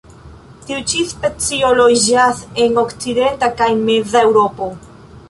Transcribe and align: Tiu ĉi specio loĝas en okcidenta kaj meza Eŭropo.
Tiu 0.67 0.77
ĉi 0.93 1.01
specio 1.09 1.69
loĝas 1.79 2.41
en 2.63 2.81
okcidenta 2.85 3.51
kaj 3.61 3.69
meza 3.83 4.25
Eŭropo. 4.31 4.71